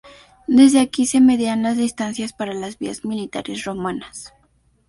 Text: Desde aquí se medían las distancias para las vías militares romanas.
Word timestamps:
Desde 0.47 0.79
aquí 0.79 1.05
se 1.05 1.21
medían 1.21 1.61
las 1.61 1.77
distancias 1.77 2.33
para 2.33 2.55
las 2.55 2.79
vías 2.79 3.05
militares 3.05 3.65
romanas. 3.65 4.33